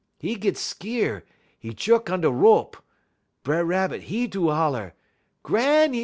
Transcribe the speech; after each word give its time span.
'E 0.19 0.33
git 0.33 0.57
skeer, 0.57 1.23
'e 1.61 1.73
juk 1.75 2.09
on 2.09 2.21
da 2.21 2.31
rope. 2.31 2.75
B'er 3.43 3.63
Rabbit, 3.63 4.09
'e 4.09 4.25
do 4.25 4.49
holler: 4.49 4.95
"'_Granny! 5.45 5.99